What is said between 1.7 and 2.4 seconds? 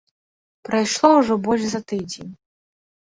за тыдзень.